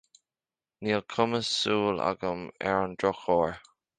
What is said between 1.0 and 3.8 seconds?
cumas siúil agam, ar an drochuair.